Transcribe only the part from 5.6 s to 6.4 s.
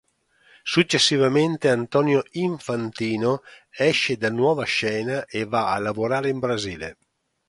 a lavorare in